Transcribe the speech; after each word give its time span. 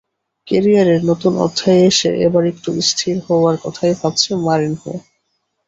ক্যারিয়ারের 0.47 1.01
নতুন 1.03 1.33
অধ্যায়ে 1.45 1.83
এসে 1.91 2.09
এবার 2.25 2.43
একটু 2.51 2.69
স্থির 2.89 3.15
হওয়ার 3.27 3.55
কথাই 3.63 3.93
ভাবছেন 3.99 4.35
মরিনহো। 4.45 4.93